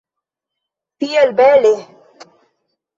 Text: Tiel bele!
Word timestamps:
Tiel 1.05 1.37
bele! 1.43 1.73